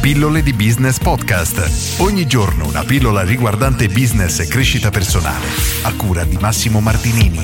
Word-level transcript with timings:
Pillole 0.00 0.42
di 0.42 0.54
Business 0.54 0.98
Podcast. 0.98 2.00
Ogni 2.00 2.26
giorno 2.26 2.66
una 2.66 2.84
pillola 2.84 3.20
riguardante 3.22 3.86
business 3.88 4.38
e 4.38 4.46
crescita 4.46 4.88
personale. 4.88 5.44
A 5.82 5.92
cura 5.94 6.24
di 6.24 6.38
Massimo 6.40 6.80
Martinini. 6.80 7.38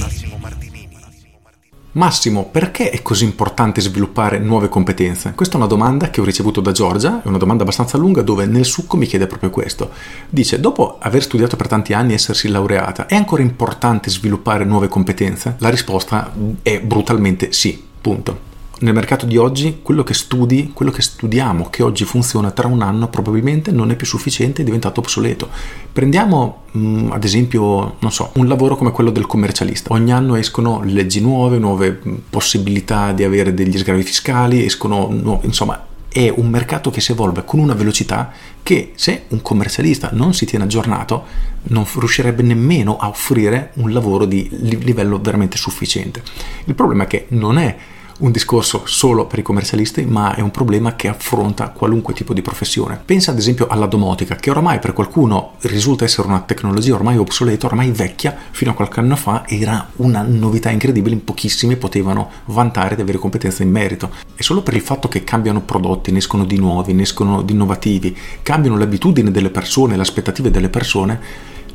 Massimo, 1.92 2.46
perché 2.46 2.88
è 2.88 3.02
così 3.02 3.24
importante 3.24 3.82
sviluppare 3.82 4.38
nuove 4.38 4.70
competenze? 4.70 5.32
Questa 5.34 5.54
è 5.54 5.56
una 5.58 5.66
domanda 5.66 6.08
che 6.08 6.22
ho 6.22 6.24
ricevuto 6.24 6.62
da 6.62 6.72
Giorgia, 6.72 7.22
è 7.22 7.28
una 7.28 7.36
domanda 7.36 7.62
abbastanza 7.62 7.98
lunga 7.98 8.22
dove 8.22 8.46
nel 8.46 8.64
succo 8.64 8.96
mi 8.96 9.04
chiede 9.04 9.26
proprio 9.26 9.50
questo. 9.50 9.90
Dice, 10.30 10.58
dopo 10.58 10.96
aver 10.98 11.22
studiato 11.22 11.56
per 11.56 11.68
tanti 11.68 11.92
anni 11.92 12.12
e 12.12 12.14
essersi 12.14 12.48
laureata, 12.48 13.04
è 13.04 13.16
ancora 13.16 13.42
importante 13.42 14.08
sviluppare 14.08 14.64
nuove 14.64 14.88
competenze? 14.88 15.56
La 15.58 15.68
risposta 15.68 16.32
è 16.62 16.80
brutalmente 16.80 17.52
sì, 17.52 17.84
punto 18.00 18.54
nel 18.78 18.92
mercato 18.92 19.24
di 19.24 19.36
oggi 19.38 19.78
quello 19.82 20.02
che 20.02 20.12
studi, 20.12 20.70
quello 20.74 20.90
che 20.90 21.00
studiamo, 21.00 21.68
che 21.70 21.82
oggi 21.82 22.04
funziona 22.04 22.50
tra 22.50 22.66
un 22.66 22.82
anno 22.82 23.08
probabilmente 23.08 23.70
non 23.70 23.90
è 23.90 23.96
più 23.96 24.06
sufficiente, 24.06 24.62
è 24.62 24.64
diventato 24.64 25.00
obsoleto. 25.00 25.48
Prendiamo 25.92 26.64
mh, 26.72 26.78
mm, 26.78 27.12
ad 27.12 27.24
esempio, 27.24 27.96
non 27.98 28.12
so, 28.12 28.30
un 28.34 28.46
lavoro 28.48 28.76
come 28.76 28.90
quello 28.90 29.10
del 29.10 29.26
commercialista. 29.26 29.92
Ogni 29.94 30.12
anno 30.12 30.36
escono 30.36 30.82
leggi 30.84 31.20
nuove, 31.20 31.58
nuove 31.58 32.00
mm, 32.06 32.14
possibilità 32.28 33.12
di 33.12 33.24
avere 33.24 33.54
degli 33.54 33.78
sgravi 33.78 34.02
fiscali, 34.02 34.64
escono 34.64 35.08
nuove, 35.10 35.46
insomma, 35.46 35.86
è 36.12 36.32
un 36.34 36.48
mercato 36.48 36.90
che 36.90 37.00
si 37.00 37.12
evolve 37.12 37.44
con 37.44 37.60
una 37.60 37.74
velocità 37.74 38.32
che 38.62 38.92
se 38.94 39.24
un 39.28 39.42
commercialista 39.42 40.10
non 40.12 40.32
si 40.32 40.46
tiene 40.46 40.64
aggiornato 40.64 41.24
non 41.64 41.86
riuscirebbe 41.94 42.42
nemmeno 42.42 42.96
a 42.96 43.08
offrire 43.08 43.72
un 43.74 43.92
lavoro 43.92 44.24
di 44.24 44.48
livello 44.50 45.18
veramente 45.18 45.58
sufficiente. 45.58 46.22
Il 46.64 46.74
problema 46.74 47.04
è 47.04 47.06
che 47.06 47.26
non 47.28 47.58
è 47.58 47.76
un 48.18 48.30
discorso 48.30 48.82
solo 48.86 49.26
per 49.26 49.40
i 49.40 49.42
commercialisti, 49.42 50.04
ma 50.06 50.34
è 50.34 50.40
un 50.40 50.50
problema 50.50 50.96
che 50.96 51.08
affronta 51.08 51.68
qualunque 51.68 52.14
tipo 52.14 52.32
di 52.32 52.40
professione. 52.40 53.00
Pensa 53.04 53.30
ad 53.30 53.38
esempio 53.38 53.66
alla 53.66 53.86
domotica, 53.86 54.36
che 54.36 54.50
oramai 54.50 54.78
per 54.78 54.92
qualcuno 54.92 55.52
risulta 55.62 56.04
essere 56.04 56.26
una 56.26 56.40
tecnologia 56.40 56.94
ormai 56.94 57.18
obsoleta, 57.18 57.66
ormai 57.66 57.90
vecchia, 57.90 58.36
fino 58.50 58.70
a 58.70 58.74
qualche 58.74 59.00
anno 59.00 59.16
fa 59.16 59.44
era 59.46 59.90
una 59.96 60.22
novità 60.22 60.70
incredibile, 60.70 61.14
in 61.14 61.24
pochissimi 61.24 61.76
potevano 61.76 62.30
vantare 62.46 62.94
di 62.96 63.02
avere 63.02 63.18
competenze 63.18 63.62
in 63.62 63.70
merito. 63.70 64.10
E 64.34 64.42
solo 64.42 64.62
per 64.62 64.74
il 64.74 64.80
fatto 64.82 65.08
che 65.08 65.24
cambiano 65.24 65.60
prodotti, 65.60 66.10
ne 66.10 66.18
escono 66.18 66.44
di 66.44 66.58
nuovi, 66.58 66.94
ne 66.94 67.02
escono 67.02 67.42
di 67.42 67.52
innovativi, 67.52 68.16
cambiano 68.42 68.76
le 68.78 68.84
abitudini 68.84 69.30
delle 69.30 69.50
persone, 69.50 69.96
le 69.96 70.02
aspettative 70.02 70.50
delle 70.50 70.70
persone, 70.70 71.20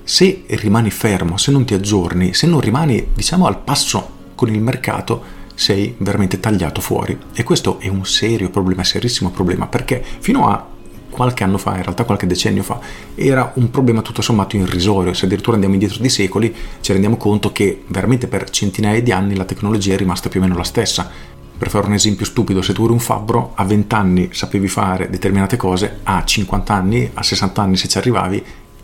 se 0.04 0.44
rimani 0.48 0.90
fermo, 0.90 1.38
se 1.38 1.52
non 1.52 1.66
ti 1.66 1.76
aggiorni, 1.76 2.34
se 2.34 2.48
non 2.48 2.60
rimani, 2.60 3.10
diciamo, 3.14 3.46
al 3.46 3.60
passo 3.60 4.20
con 4.34 4.50
il 4.50 4.60
mercato, 4.60 5.40
sei 5.62 5.94
veramente 6.00 6.40
tagliato 6.40 6.82
fuori. 6.82 7.16
E 7.34 7.44
questo 7.44 7.80
è 7.80 7.88
un 7.88 8.04
serio 8.04 8.50
problema, 8.50 8.84
serissimo 8.84 9.30
problema, 9.30 9.68
perché 9.68 10.04
fino 10.20 10.50
a 10.50 10.68
qualche 11.08 11.44
anno 11.44 11.60
fa, 11.60 11.76
in 11.76 11.84
realtà 11.84 12.04
qualche 12.04 12.26
decennio 12.26 12.64
fa, 12.64 12.80
era 13.14 13.52
un 13.56 13.70
problema 13.70 14.02
tutto 14.02 14.24
sommato 14.24 14.58
irrisorio. 14.58 15.14
Se 15.14 15.26
addirittura 15.26 15.54
andiamo 15.54 15.76
indietro 15.76 16.02
di 16.02 16.10
secoli, 16.10 16.52
ci 16.80 16.92
rendiamo 16.94 17.16
conto 17.16 17.52
che 17.52 17.84
veramente 17.88 18.26
per 18.26 18.50
centinaia 18.50 19.04
di 19.04 19.12
anni 19.12 19.36
la 19.36 19.46
tecnologia 19.46 19.94
è 19.94 19.98
rimasta 19.98 20.30
più 20.30 20.40
o 20.40 20.44
meno 20.44 20.58
la 20.58 20.64
stessa. 20.64 21.10
Per 21.56 21.70
fare 21.70 21.86
un 21.86 21.94
esempio 21.94 22.26
stupido, 22.26 22.64
se 22.64 22.74
tu 22.74 22.86
eri 22.86 22.94
un 22.94 23.00
fabbro, 23.00 23.52
a 23.54 23.64
20 23.64 23.94
anni 23.94 24.30
sapevi 24.32 24.68
fare 24.68 25.12
determinate 25.12 25.58
cose, 25.58 26.00
a 26.02 26.26
50 26.26 26.74
anni, 26.74 27.12
a 27.14 27.22
60 27.22 27.62
anni 27.62 27.78
se 27.78 27.88
ci 27.88 28.00
arrivavi, 28.00 28.44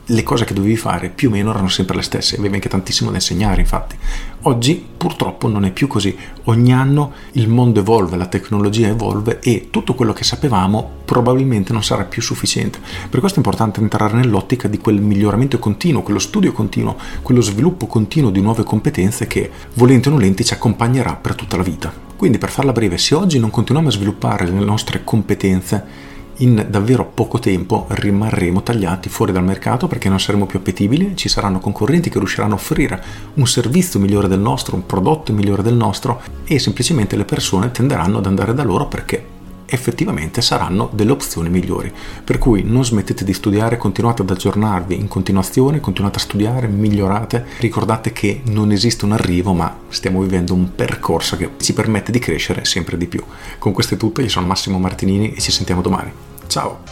le 0.09 0.23
cose 0.23 0.45
che 0.45 0.53
dovevi 0.53 0.77
fare 0.77 1.09
più 1.09 1.27
o 1.27 1.31
meno 1.31 1.49
erano 1.49 1.67
sempre 1.67 1.97
le 1.97 2.01
stesse, 2.01 2.37
avevi 2.37 2.55
anche 2.55 2.69
tantissimo 2.69 3.09
da 3.09 3.17
insegnare 3.17 3.59
infatti. 3.59 3.95
Oggi 4.43 4.85
purtroppo 4.95 5.49
non 5.49 5.65
è 5.65 5.71
più 5.71 5.87
così, 5.87 6.15
ogni 6.45 6.73
anno 6.73 7.11
il 7.33 7.49
mondo 7.49 7.81
evolve, 7.81 8.15
la 8.15 8.27
tecnologia 8.27 8.87
evolve 8.87 9.39
e 9.41 9.67
tutto 9.69 9.95
quello 9.95 10.13
che 10.13 10.23
sapevamo 10.23 10.89
probabilmente 11.03 11.73
non 11.73 11.83
sarà 11.83 12.05
più 12.05 12.21
sufficiente. 12.21 12.79
Per 13.09 13.19
questo 13.19 13.39
è 13.39 13.43
importante 13.43 13.81
entrare 13.81 14.15
nell'ottica 14.15 14.67
di 14.67 14.77
quel 14.77 15.01
miglioramento 15.01 15.59
continuo, 15.59 16.03
quello 16.03 16.19
studio 16.19 16.53
continuo, 16.53 16.95
quello 17.21 17.41
sviluppo 17.41 17.87
continuo 17.87 18.29
di 18.29 18.41
nuove 18.41 18.63
competenze 18.63 19.27
che 19.27 19.49
volenti 19.73 20.07
o 20.07 20.11
nolenti 20.11 20.45
ci 20.45 20.53
accompagnerà 20.53 21.15
per 21.15 21.35
tutta 21.35 21.57
la 21.57 21.63
vita. 21.63 21.91
Quindi 22.15 22.37
per 22.37 22.49
farla 22.49 22.71
breve, 22.71 22.97
se 22.97 23.13
oggi 23.13 23.39
non 23.39 23.51
continuiamo 23.51 23.89
a 23.89 23.93
sviluppare 23.93 24.45
le 24.45 24.63
nostre 24.63 25.03
competenze, 25.03 26.15
in 26.37 26.67
davvero 26.69 27.05
poco 27.05 27.39
tempo 27.39 27.85
rimarremo 27.89 28.61
tagliati 28.61 29.09
fuori 29.09 29.31
dal 29.31 29.43
mercato 29.43 29.87
perché 29.87 30.09
non 30.09 30.19
saremo 30.19 30.45
più 30.45 30.59
appetibili, 30.59 31.15
ci 31.15 31.29
saranno 31.29 31.59
concorrenti 31.59 32.09
che 32.09 32.19
riusciranno 32.19 32.53
a 32.53 32.57
offrire 32.57 33.03
un 33.35 33.47
servizio 33.47 33.99
migliore 33.99 34.27
del 34.27 34.39
nostro, 34.39 34.75
un 34.75 34.85
prodotto 34.85 35.33
migliore 35.33 35.63
del 35.63 35.75
nostro 35.75 36.21
e 36.45 36.59
semplicemente 36.59 37.15
le 37.15 37.25
persone 37.25 37.71
tenderanno 37.71 38.17
ad 38.19 38.25
andare 38.25 38.53
da 38.53 38.63
loro 38.63 38.87
perché 38.87 39.36
effettivamente 39.67 40.41
saranno 40.41 40.89
delle 40.93 41.11
opzioni 41.11 41.49
migliori. 41.49 41.91
Per 42.23 42.37
cui 42.37 42.63
non 42.63 42.85
smettete 42.85 43.23
di 43.23 43.33
studiare, 43.33 43.77
continuate 43.77 44.21
ad 44.21 44.29
aggiornarvi 44.29 44.95
in 44.95 45.07
continuazione, 45.07 45.79
continuate 45.79 46.17
a 46.17 46.21
studiare, 46.21 46.67
migliorate, 46.67 47.45
ricordate 47.59 48.11
che 48.11 48.41
non 48.45 48.71
esiste 48.71 49.05
un 49.05 49.11
arrivo, 49.11 49.53
ma 49.53 49.77
stiamo 49.89 50.21
vivendo 50.21 50.53
un 50.53 50.73
percorso 50.73 51.37
che 51.37 51.51
ci 51.57 51.73
permette 51.73 52.11
di 52.11 52.19
crescere 52.19 52.65
sempre 52.65 52.97
di 52.97 53.07
più. 53.07 53.23
Con 53.59 53.73
questo 53.73 53.95
è 53.95 53.97
tutto, 53.97 54.21
io 54.21 54.29
sono 54.29 54.47
Massimo 54.47 54.79
Martinini 54.79 55.33
e 55.33 55.41
ci 55.41 55.51
sentiamo 55.51 55.81
domani. 55.81 56.11
Ciao! 56.47 56.83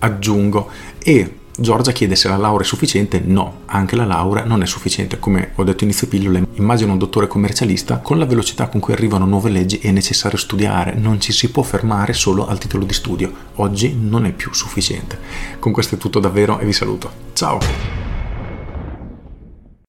Aggiungo 0.00 0.70
e 1.02 1.34
Giorgia 1.60 1.90
chiede 1.90 2.14
se 2.14 2.28
la 2.28 2.36
laurea 2.36 2.62
è 2.62 2.64
sufficiente, 2.64 3.18
no, 3.18 3.62
anche 3.66 3.96
la 3.96 4.04
laurea 4.04 4.44
non 4.44 4.62
è 4.62 4.66
sufficiente, 4.66 5.18
come 5.18 5.50
ho 5.56 5.64
detto 5.64 5.82
inizio 5.82 6.06
pillole, 6.06 6.46
immagino 6.52 6.92
un 6.92 6.98
dottore 6.98 7.26
commercialista, 7.26 7.98
con 7.98 8.16
la 8.16 8.26
velocità 8.26 8.68
con 8.68 8.78
cui 8.78 8.92
arrivano 8.92 9.26
nuove 9.26 9.50
leggi 9.50 9.78
è 9.78 9.90
necessario 9.90 10.38
studiare, 10.38 10.94
non 10.94 11.20
ci 11.20 11.32
si 11.32 11.50
può 11.50 11.64
fermare 11.64 12.12
solo 12.12 12.46
al 12.46 12.58
titolo 12.58 12.84
di 12.84 12.94
studio, 12.94 13.32
oggi 13.54 13.92
non 14.00 14.24
è 14.24 14.30
più 14.30 14.54
sufficiente. 14.54 15.18
Con 15.58 15.72
questo 15.72 15.96
è 15.96 15.98
tutto 15.98 16.20
davvero 16.20 16.60
e 16.60 16.64
vi 16.64 16.72
saluto, 16.72 17.10
ciao! 17.32 17.97